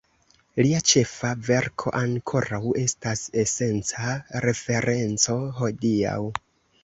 [0.65, 4.15] Lia ĉefa verko ankoraŭ estas esenca
[4.47, 6.19] referenco hodiaŭ.